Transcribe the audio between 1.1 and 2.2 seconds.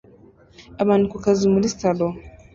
ku kazi muri salo